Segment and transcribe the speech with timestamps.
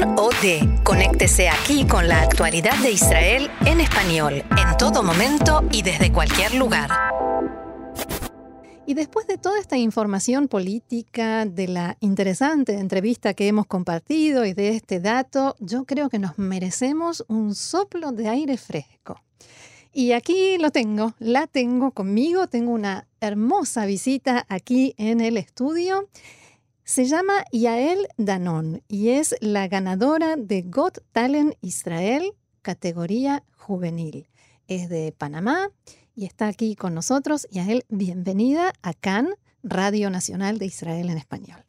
[0.00, 0.82] CAN OD.
[0.82, 6.54] Conéctese aquí con la actualidad de Israel en español, en todo momento y desde cualquier
[6.54, 6.90] lugar.
[8.86, 14.52] Y después de toda esta información política, de la interesante entrevista que hemos compartido y
[14.52, 19.20] de este dato, yo creo que nos merecemos un soplo de aire fresco.
[19.92, 26.08] Y aquí lo tengo, la tengo conmigo, tengo una hermosa visita aquí en el estudio.
[26.86, 34.28] Se llama Yael Danon y es la ganadora de Got Talent Israel, categoría juvenil.
[34.68, 35.70] Es de Panamá
[36.14, 37.48] y está aquí con nosotros.
[37.50, 39.30] Yael, bienvenida a CAN,
[39.62, 41.64] Radio Nacional de Israel en Español.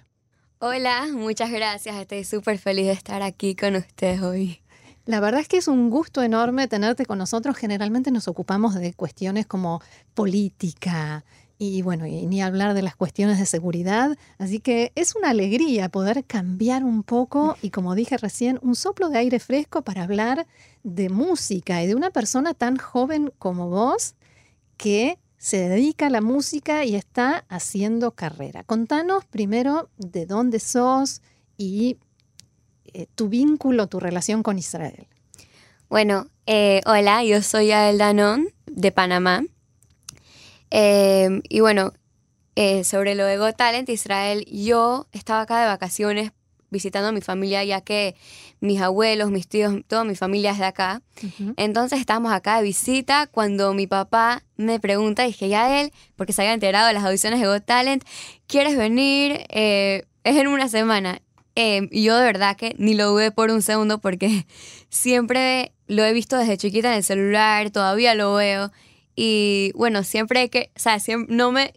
[0.59, 1.95] Hola, muchas gracias.
[1.95, 4.59] Estoy súper feliz de estar aquí con ustedes hoy.
[5.05, 7.55] La verdad es que es un gusto enorme tenerte con nosotros.
[7.55, 9.81] Generalmente nos ocupamos de cuestiones como
[10.13, 11.23] política,
[11.58, 14.18] y bueno, y ni hablar de las cuestiones de seguridad.
[14.38, 19.09] Así que es una alegría poder cambiar un poco y como dije recién, un soplo
[19.09, 20.48] de aire fresco para hablar
[20.84, 24.16] de música y de una persona tan joven como vos
[24.78, 28.64] que se dedica a la música y está haciendo carrera.
[28.64, 31.22] Contanos primero de dónde sos
[31.58, 31.97] y
[32.94, 35.08] eh, tu vínculo, tu relación con Israel.
[35.88, 39.44] Bueno, eh, hola, yo soy Ael Danon de Panamá.
[40.78, 41.94] Em, y bueno,
[42.58, 46.34] eh, sobre lo de Got Talent Israel, yo estaba acá de vacaciones
[46.70, 48.18] visitando a mi familia, ya que
[48.59, 51.02] mis abuelos, mis tíos, toda mi familia es de acá.
[51.56, 56.42] Entonces estábamos acá de visita cuando mi papá me pregunta, dije, ya él, porque se
[56.42, 58.03] había enterado de las audiciones de Got Talent,
[58.46, 59.46] ¿quieres venir?
[59.48, 61.22] Eh, es en una semana.
[61.56, 64.46] Em, y yo de verdad que ni lo dudé por un segundo porque
[64.90, 68.73] siempre lo he visto desde chiquita en el celular, todavía lo veo.
[69.16, 71.73] Y bueno, siempre que, o sea, no me,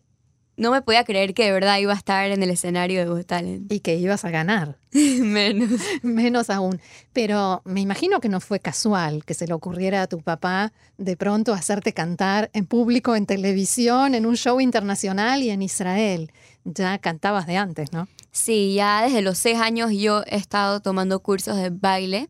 [0.58, 3.26] no me podía creer que de verdad iba a estar en el escenario de Got
[3.26, 3.72] Talent.
[3.72, 4.76] Y que ibas a ganar.
[4.92, 5.80] Menos.
[6.02, 6.80] Menos aún.
[7.12, 11.16] Pero me imagino que no fue casual que se le ocurriera a tu papá de
[11.16, 16.32] pronto hacerte cantar en público, en televisión, en un show internacional y en Israel.
[16.64, 18.08] Ya cantabas de antes, ¿no?
[18.32, 22.28] Sí, ya desde los seis años yo he estado tomando cursos de baile.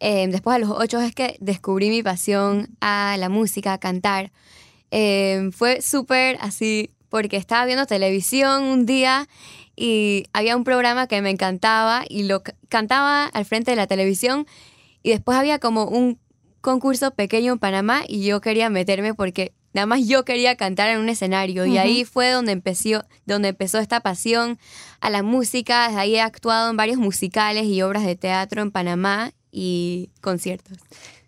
[0.00, 4.32] Em, después a los ocho es que descubrí mi pasión a la música, a cantar.
[4.90, 9.28] Em, fue súper así, porque estaba viendo televisión un día
[9.76, 14.46] y había un programa que me encantaba y lo cantaba al frente de la televisión
[15.02, 16.18] y después había como un
[16.60, 20.98] concurso pequeño en Panamá y yo quería meterme porque nada más yo quería cantar en
[20.98, 21.66] un escenario.
[21.66, 24.58] Y ahí fue donde empezó, donde empezó esta pasión
[25.00, 28.70] a la música, desde ahí he actuado en varios musicales y obras de teatro en
[28.70, 30.78] Panamá y conciertos.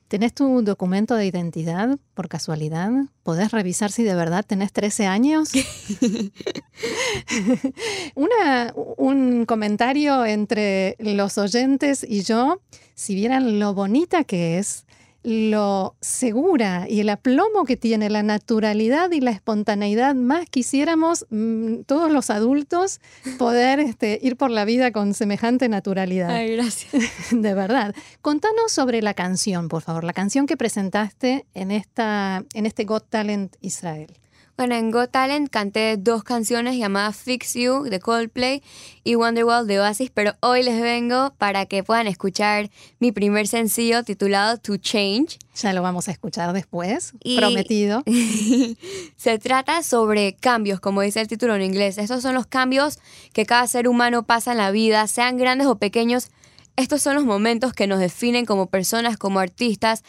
[0.08, 2.90] ¿Tenés tu documento de identidad por casualidad?
[3.24, 5.50] ¿Podés revisar si de verdad tenés 13 años?
[8.14, 12.60] Una, un comentario entre los oyentes y yo,
[12.94, 14.86] si vieran lo bonita que es
[15.26, 21.80] lo segura y el aplomo que tiene la naturalidad y la espontaneidad, más quisiéramos mm,
[21.80, 23.00] todos los adultos
[23.36, 26.30] poder este, ir por la vida con semejante naturalidad.
[26.30, 26.92] Ay, gracias.
[27.32, 27.92] De verdad.
[28.22, 33.10] Contanos sobre la canción, por favor, la canción que presentaste en, esta, en este Got
[33.10, 34.12] Talent Israel.
[34.56, 38.62] Bueno, en Got Talent canté dos canciones llamadas Fix You de Coldplay
[39.04, 44.02] y Wonderwall de Oasis, pero hoy les vengo para que puedan escuchar mi primer sencillo
[44.02, 45.38] titulado To Change.
[45.56, 48.02] Ya lo vamos a escuchar después, prometido.
[49.16, 51.98] se trata sobre cambios, como dice el título en inglés.
[51.98, 52.98] Estos son los cambios
[53.34, 56.28] que cada ser humano pasa en la vida, sean grandes o pequeños.
[56.76, 60.02] Estos son los momentos que nos definen como personas, como artistas,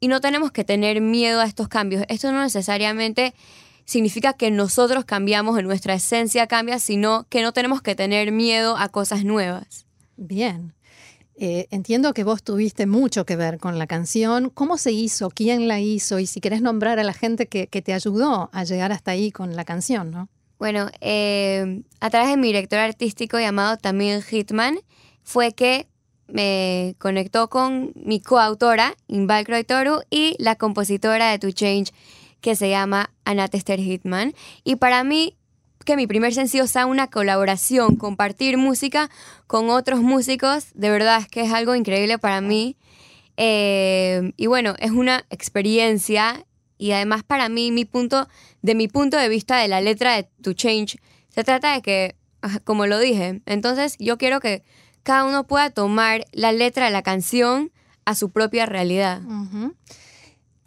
[0.00, 2.04] y no tenemos que tener miedo a estos cambios.
[2.08, 3.34] Esto no necesariamente
[3.90, 8.76] significa que nosotros cambiamos, en nuestra esencia cambia, sino que no tenemos que tener miedo
[8.76, 9.84] a cosas nuevas.
[10.16, 10.74] Bien.
[11.34, 14.48] Eh, entiendo que vos tuviste mucho que ver con la canción.
[14.50, 15.28] ¿Cómo se hizo?
[15.30, 16.20] ¿Quién la hizo?
[16.20, 19.56] Y si querés nombrar a la gente que, te ayudó a llegar hasta ahí con
[19.56, 20.28] la canción, ¿no?
[20.60, 24.78] Bueno, eh, a través de mi director artístico llamado Tamil Hitman,
[25.24, 25.88] fue que
[26.28, 31.92] me conectó con mi coautora, Inval Toru, y la compositora de To Change,
[32.40, 34.34] que se llama Anatester Hitman.
[34.64, 35.36] Y para mí,
[35.84, 39.10] que mi primer sencillo sea una colaboración, compartir música
[39.46, 42.76] con otros músicos, de verdad es que es algo increíble para mí.
[43.36, 46.44] Eh, y bueno, es una experiencia
[46.80, 48.26] y además para mí, mi punto,
[48.62, 50.98] de mi punto de vista de la letra de To Change,
[51.28, 52.16] se trata de que,
[52.64, 54.62] como lo dije, entonces yo quiero que
[55.02, 57.70] cada uno pueda tomar la letra de la canción
[58.04, 59.20] a su propia realidad.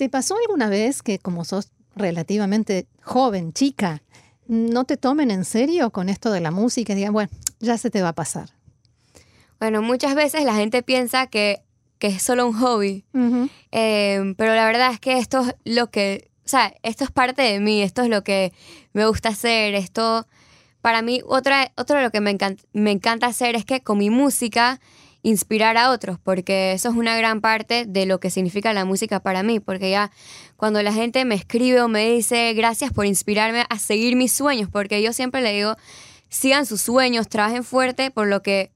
[0.04, 4.04] ¿Te pasó alguna vez que como sos relativamente joven, chica,
[4.48, 7.30] no te tomen en serio con esto de la música y digan, bueno,
[7.62, 8.50] ya se te va a pasar?
[9.62, 11.62] Bueno, muchas veces la gente piensa que,
[12.00, 13.06] que es solo un hobby,
[13.72, 17.42] eh, pero la verdad es que esto es lo que, o sea, esto es parte
[17.42, 18.52] de mí, esto es lo que
[18.92, 20.28] me gusta hacer, esto,
[20.82, 22.38] para mí, otra, otro de lo que me
[22.74, 24.82] me encanta hacer es que con mi música
[25.24, 29.22] inspirar a otros, porque eso es una gran parte de lo que significa la música
[29.22, 30.12] para mí, porque ya
[30.58, 34.70] cuando la gente me escribe o me dice gracias por inspirarme a seguir mis sueños,
[34.70, 35.76] porque yo siempre le digo,
[36.30, 38.72] sigan sus sueños, trabajen fuerte por lo que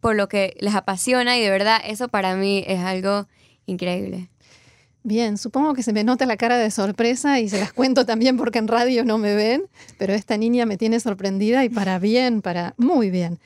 [0.00, 3.26] por lo que les apasiona y de verdad eso para mí es algo
[3.64, 4.28] increíble.
[5.02, 8.36] Bien, supongo que se me nota la cara de sorpresa y se las cuento también
[8.36, 9.64] porque en radio no me ven,
[9.98, 13.38] pero esta niña me tiene sorprendida y para bien, para muy bien.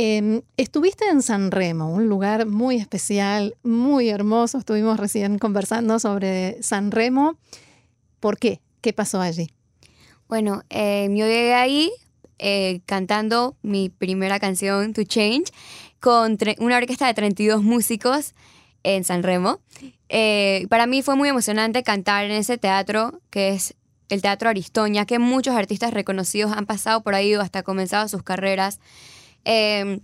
[0.00, 4.58] Em, estuviste en San Remo, un lugar muy especial, muy hermoso.
[4.58, 7.36] Estuvimos recién conversando sobre San Remo.
[8.20, 8.60] ¿Por qué?
[8.80, 9.50] ¿Qué pasó allí?
[10.28, 11.90] Bueno, em, yo llegué ahí
[12.38, 15.50] eh, cantando mi primera canción, To Change,
[15.98, 18.36] con una orquesta de 32 músicos
[18.84, 19.58] en San Remo.
[20.08, 23.74] Eh, para mí fue muy emocionante cantar en ese teatro, que es
[24.10, 28.22] el Teatro Aristoña, que muchos artistas reconocidos han pasado por ahí o hasta comenzado sus
[28.22, 28.78] carreras.
[29.50, 30.00] Em,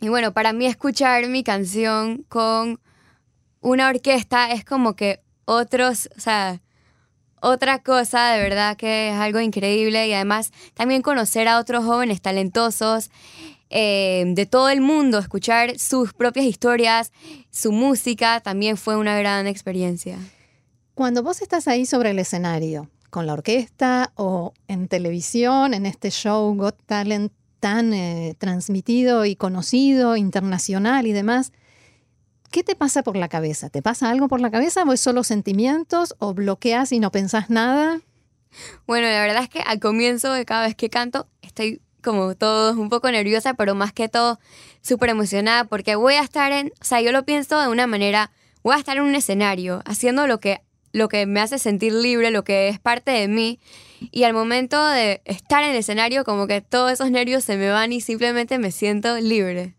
[0.00, 2.78] y bueno, para mí escuchar mi canción con
[3.60, 6.62] una orquesta es como que otros, o sea,
[7.42, 12.22] otra cosa de verdad que es algo increíble y además también conocer a otros jóvenes
[12.22, 13.10] talentosos
[13.70, 17.10] em, de todo el mundo, escuchar sus propias historias,
[17.50, 20.16] su música, también fue una gran experiencia.
[20.94, 26.12] Cuando vos estás ahí sobre el escenario, con la orquesta o en televisión, en este
[26.12, 27.32] show Got Talent,
[27.66, 31.50] tan eh, transmitido y conocido, internacional y demás,
[32.52, 33.70] ¿qué te pasa por la cabeza?
[33.70, 37.50] ¿Te pasa algo por la cabeza o es solo sentimientos o bloqueas y no pensás
[37.50, 38.00] nada?
[38.86, 42.80] Bueno, la verdad es que al comienzo de cada vez que canto estoy como todo
[42.80, 44.38] un poco nerviosa, pero más que todo
[44.80, 48.30] súper emocionada porque voy a estar en, o sea, yo lo pienso de una manera,
[48.62, 50.62] voy a estar en un escenario haciendo lo que
[50.96, 53.60] lo que me hace sentir libre, lo que es parte de mí.
[54.10, 57.68] Y al momento de estar en el escenario, como que todos esos nervios se me
[57.68, 59.74] van y simplemente me siento libre.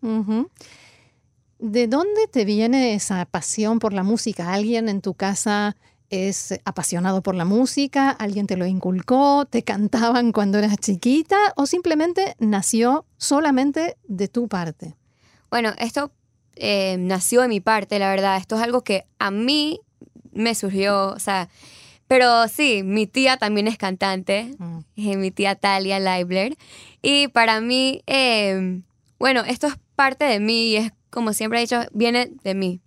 [1.59, 4.53] ¿De dónde te viene esa pasión por la música?
[4.53, 5.75] ¿Alguien en tu casa
[6.11, 8.11] es apasionado por la música?
[8.11, 9.45] ¿Alguien te lo inculcó?
[9.49, 11.37] ¿Te cantaban cuando eras chiquita?
[11.55, 14.95] ¿O simplemente nació solamente de tu parte?
[15.49, 16.11] Bueno, esto
[16.55, 18.37] eh, nació de mi parte, la verdad.
[18.37, 19.81] Esto es algo que a mí
[20.37, 21.49] me surgió, o sea,
[22.07, 24.79] pero sí, mi tía también es cantante, mm.
[24.95, 26.55] eh, mi tía Talia Leibler,
[27.01, 28.83] y para mí, em,
[29.19, 32.81] bueno, esto es parte de mí y es, como siempre he dicho, viene de mí.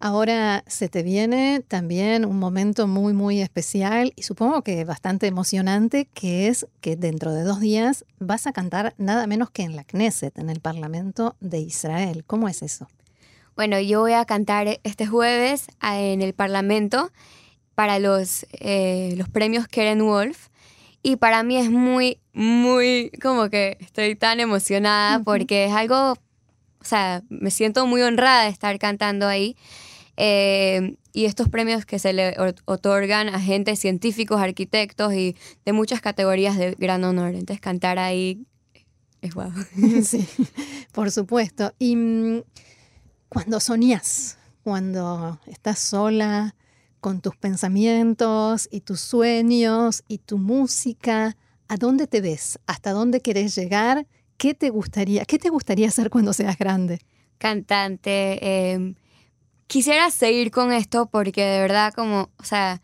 [0.00, 6.06] Ahora se te viene también un momento muy, muy especial y supongo que bastante emocionante,
[6.14, 9.82] que es que dentro de dos días vas a cantar nada menos que en la
[9.82, 12.22] Knesset, en el Parlamento de Israel.
[12.24, 12.86] ¿Cómo es eso?
[13.58, 17.10] Bueno, yo voy a cantar este jueves en el Parlamento
[17.74, 20.46] para los, eh, los premios Keren Wolf.
[21.02, 26.84] Y para mí es muy, muy, como que estoy tan emocionada porque es algo, o
[26.84, 29.56] sea, me siento muy honrada de estar cantando ahí.
[30.16, 35.34] Eh, y estos premios que se le otorgan a gente, científicos, arquitectos y
[35.64, 37.34] de muchas categorías de gran honor.
[37.34, 38.46] Entonces cantar ahí
[39.20, 39.50] es guau.
[40.04, 40.28] Sí,
[40.92, 41.74] por supuesto.
[41.80, 42.42] Y mm,
[43.28, 46.54] cuando soñás, cuando estás sola
[47.00, 51.36] con tus pensamientos y tus sueños y tu música,
[51.68, 52.58] ¿a dónde te ves?
[52.66, 54.06] ¿Hasta dónde querés llegar?
[54.36, 57.00] ¿Qué te gustaría, qué te gustaría hacer cuando seas grande?
[57.38, 58.72] Cantante.
[58.72, 58.94] Em,
[59.66, 62.80] quisiera seguir con esto porque de verdad como, o sea,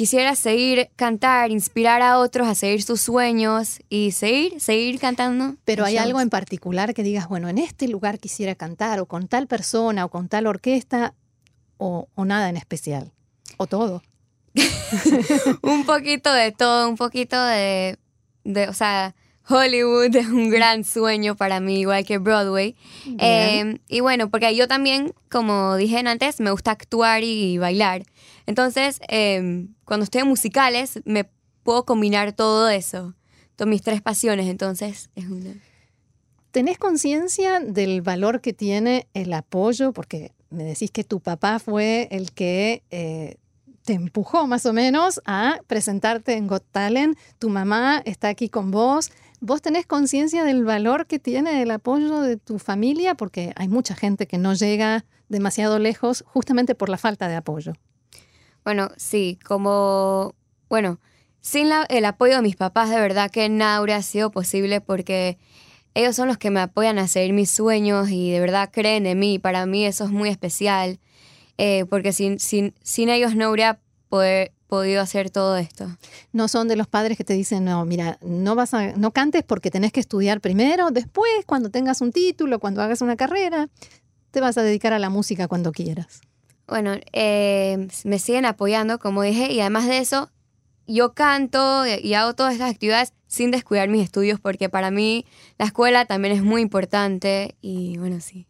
[0.00, 5.56] quisiera seguir cantar, inspirar a otros a seguir sus sueños y seguir, seguir cantando.
[5.66, 9.28] Pero hay algo en particular que digas, bueno, en este lugar quisiera cantar o con
[9.28, 11.12] tal persona o con tal orquesta
[11.76, 13.12] o, nada en especial.
[13.58, 14.02] O todo.
[15.60, 17.98] un poquito de todo, un poquito de,
[18.44, 19.14] de, o sea,
[19.48, 22.76] Hollywood es un gran sueño para mí, igual que Broadway.
[23.18, 28.04] Em, y bueno, porque yo también, como dije antes, me gusta actuar y bailar.
[28.46, 31.28] Entonces, em, cuando estoy en musicales, me
[31.62, 33.14] puedo combinar todo eso,
[33.56, 34.46] todas mis tres pasiones.
[34.46, 35.54] Entonces, es una...
[36.50, 39.92] ¿Tenés conciencia del valor que tiene el apoyo?
[39.92, 43.36] Porque me decís que tu papá fue el que eh,
[43.84, 47.16] te empujó más o menos a presentarte en Got Talent.
[47.38, 49.10] Tu mamá está aquí con vos.
[49.40, 53.14] ¿Vos tenés conciencia del valor que tiene el apoyo de tu familia?
[53.14, 57.72] Porque hay mucha gente que no llega demasiado lejos justamente por la falta de apoyo.
[58.64, 60.34] Bueno, sí, como,
[60.68, 61.00] bueno,
[61.40, 65.38] sin el apoyo de mis papás, de verdad que nada habría sido posible porque
[65.94, 69.18] ellos son los que me apoyan a seguir mis sueños y de verdad creen en
[69.18, 69.38] mí.
[69.38, 71.00] Para mí eso es muy especial,
[71.56, 73.80] eh, porque sin, sin, sin ellos no habría
[74.10, 75.86] poder, podido hacer todo esto.
[76.32, 79.42] No son de los padres que te dicen, no, mira, no vas a, no cantes
[79.42, 83.68] porque tenés que estudiar primero, después, cuando tengas un título, cuando hagas una carrera,
[84.30, 86.22] te vas a dedicar a la música cuando quieras.
[86.66, 90.30] Bueno, eh, me siguen apoyando, como dije, y además de eso,
[90.86, 95.26] yo canto y hago todas estas actividades sin descuidar mis estudios, porque para mí
[95.58, 98.46] la escuela también es muy importante y bueno, sí.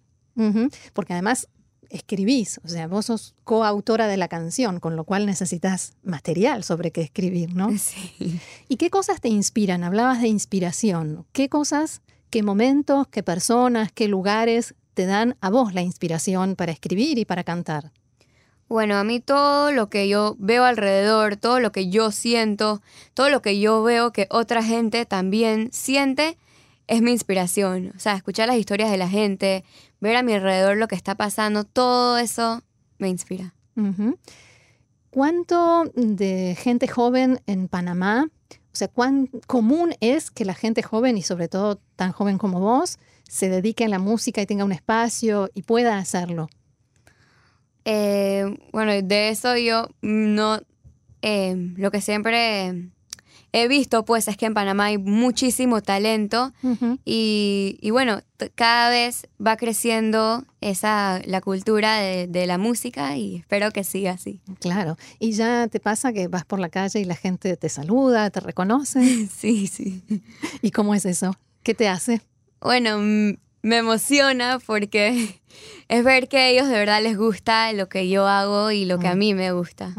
[0.94, 1.48] Porque además
[1.90, 6.92] escribís, o sea, vos sos coautora de la canción, con lo cual necesitas material sobre
[6.92, 7.68] qué escribir, ¿no?
[7.78, 8.40] Sí.
[8.68, 9.84] ¿Y qué cosas te inspiran?
[9.84, 11.26] Hablabas de inspiración.
[11.32, 16.72] ¿Qué cosas, qué momentos, qué personas, qué lugares te dan a vos la inspiración para
[16.72, 17.92] escribir y para cantar?
[18.68, 22.82] Bueno, a mí todo lo que yo veo alrededor, todo lo que yo siento,
[23.14, 26.38] todo lo que yo veo que otra gente también siente,
[26.90, 27.92] es mi inspiración.
[27.96, 29.64] O sea, escuchar las historias de la gente,
[30.00, 32.62] ver a mi alrededor lo que está pasando, todo eso
[32.98, 33.54] me inspira.
[35.10, 41.16] ¿Cuánto de gente joven en Panamá, o sea, cuán común es que la gente joven
[41.16, 44.72] y sobre todo tan joven como vos se dedique a la música y tenga un
[44.72, 46.48] espacio y pueda hacerlo?
[47.84, 50.60] Eh, bueno, de eso yo no,
[51.22, 52.90] eh, lo que siempre
[53.52, 56.52] he visto pues es que en Panamá hay muchísimo talento
[57.04, 58.20] y, bueno,
[58.54, 64.40] cada vez va creciendo esa, la cultura de, la música y espero que siga así.
[64.60, 68.30] Claro, y ya te pasa que vas por la calle y la gente te saluda,
[68.30, 69.28] te reconoce.
[69.36, 70.02] sí, sí.
[70.62, 71.34] ¿Y cómo es eso?
[71.62, 72.22] ¿Qué te hace?
[72.60, 72.98] Bueno,
[73.62, 75.40] me emociona porque
[75.88, 78.98] es ver que a ellos de verdad les gusta lo que yo hago y lo
[78.98, 79.18] que a mm.
[79.18, 79.94] mí me gusta.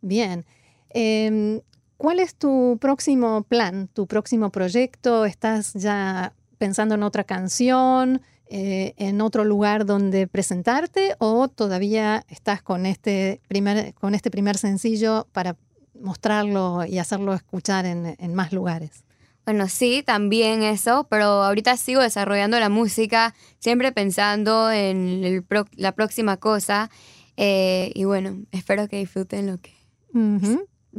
[0.00, 0.44] Bien.
[0.90, 1.60] Em,
[1.96, 5.24] ¿Cuál es tu próximo plan, tu próximo proyecto?
[5.24, 12.62] ¿Estás ya pensando en otra canción, eh, en otro lugar donde presentarte o todavía estás
[12.62, 15.56] con este primer, con este primer sencillo para
[15.98, 19.06] mostrarlo y hacerlo escuchar en más lugares?
[19.46, 26.36] Bueno, sí, también eso, pero ahorita sigo desarrollando la música, siempre pensando en la próxima
[26.36, 26.90] cosa.
[27.36, 29.72] Eh, y bueno, espero que disfruten lo que...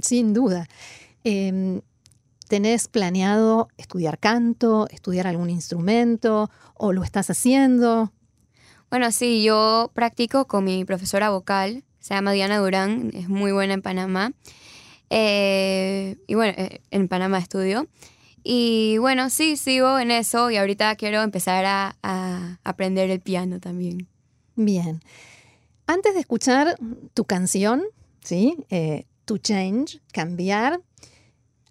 [0.02, 0.68] Sin duda.
[1.24, 1.82] Em,
[2.48, 8.14] ¿Tenés planeado estudiar canto, estudiar algún instrumento o lo estás haciendo?
[8.90, 13.74] Bueno, sí, yo practico con mi profesora vocal, se llama Diana Durán, es muy buena
[13.74, 14.32] en Panamá.
[15.10, 17.88] Eh, y bueno, eh, en Panamá estudio.
[18.44, 21.98] Y bueno, sí, sigo en eso y ahorita quiero empezar a,
[22.64, 24.08] aprender el piano también.
[24.56, 25.02] Bien.
[25.86, 26.78] Antes de escuchar
[27.14, 27.84] tu canción,
[28.24, 28.56] ¿sí?
[28.70, 30.80] Eh, to change, cambiar,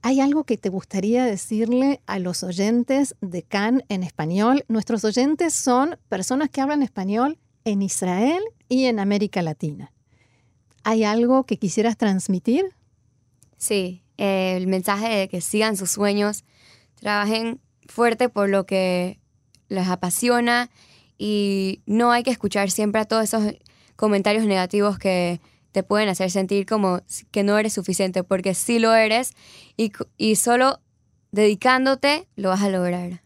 [0.02, 4.64] ¿hay algo que te gustaría decirle a los oyentes de CAN en español?
[4.68, 9.90] Nuestros oyentes son personas que hablan español en Israel y en América Latina.
[10.84, 12.66] ¿Hay algo que quisieras transmitir?
[13.56, 16.44] Sí, el mensaje de que sigan sus sueños,
[16.96, 17.58] trabajen
[17.88, 19.18] fuerte por lo que
[19.68, 20.68] les apasiona
[21.16, 23.54] y no hay que escuchar siempre a todos esos
[23.96, 25.40] comentarios negativos que
[25.76, 29.34] te pueden hacer sentir como que no eres suficiente, porque sí lo eres
[29.76, 30.80] y, y solo
[31.32, 33.20] dedicándote lo vas a lograr.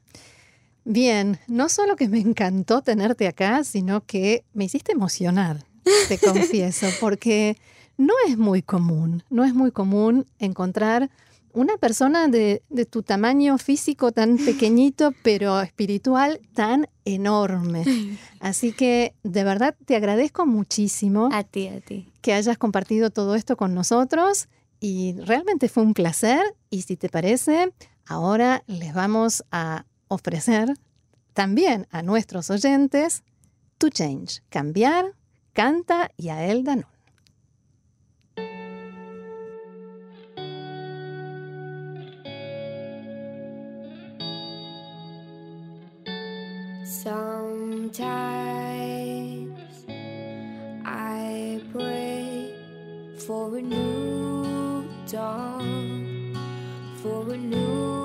[0.85, 5.64] Bien, no solo que me encantó tenerte acá, sino que me hiciste emocionar,
[6.09, 7.57] te confieso, porque
[7.97, 11.09] no es muy común, no es muy común encontrar
[11.52, 17.85] una persona de, tu tamaño físico tan pequeñito, pero espiritual tan enorme.
[18.40, 21.28] Así que de verdad te agradezco muchísimo.
[21.33, 22.12] A ti, a ti.
[22.21, 24.49] Que hayas compartido todo esto con nosotros
[24.80, 26.40] y realmente fue un placer.
[26.71, 27.73] Y si te parece,
[28.07, 30.75] ahora les vamos a ofrecer
[31.33, 33.23] también a nuestros oyentes
[33.78, 35.14] To Change, cambiar,
[35.52, 37.00] canta y a él Danón.
[46.91, 47.95] Sometimes
[50.85, 52.53] I pray
[53.17, 56.37] for a new dawn,
[57.01, 58.00] for a new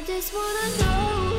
[0.00, 1.31] just wanna know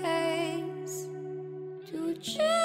[1.88, 2.55] to change.